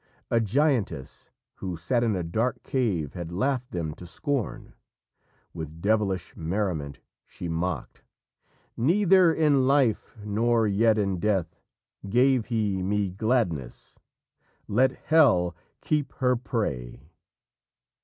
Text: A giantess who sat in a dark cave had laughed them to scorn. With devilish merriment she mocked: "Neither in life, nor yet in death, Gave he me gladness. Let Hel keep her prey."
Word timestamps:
A 0.31 0.39
giantess 0.39 1.29
who 1.57 1.77
sat 1.77 2.03
in 2.03 2.15
a 2.15 2.23
dark 2.23 2.63
cave 2.63 3.13
had 3.13 3.31
laughed 3.31 3.69
them 3.69 3.93
to 3.93 4.07
scorn. 4.07 4.73
With 5.53 5.79
devilish 5.79 6.35
merriment 6.35 6.99
she 7.27 7.47
mocked: 7.47 8.01
"Neither 8.75 9.31
in 9.31 9.67
life, 9.67 10.17
nor 10.25 10.65
yet 10.65 10.97
in 10.97 11.19
death, 11.19 11.55
Gave 12.09 12.47
he 12.47 12.81
me 12.81 13.11
gladness. 13.11 13.99
Let 14.67 14.91
Hel 14.93 15.55
keep 15.81 16.13
her 16.13 16.35
prey." 16.35 17.11